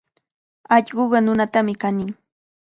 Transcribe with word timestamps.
Allquqa 0.75 1.19
nunatami 1.23 1.73
kanin. 1.81 2.11